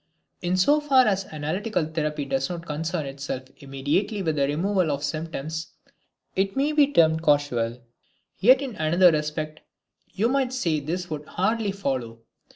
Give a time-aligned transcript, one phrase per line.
[0.41, 5.03] In so far as analytical therapy does not concern itself immediately with the removal of
[5.03, 5.73] symptoms,
[6.35, 7.79] it may be termed causal.
[8.39, 9.59] Yet in another respect,
[10.11, 12.17] you might say this would hardly follow.